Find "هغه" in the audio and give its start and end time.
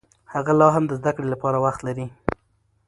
0.33-0.51